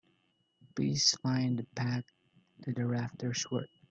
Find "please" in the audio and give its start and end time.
0.75-1.11